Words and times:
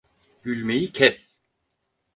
Gülmeyi 0.43 0.91
kes! 0.91 1.41